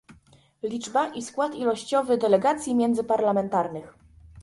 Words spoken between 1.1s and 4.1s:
i skład ilościowy delegacji międzyparlamentarnych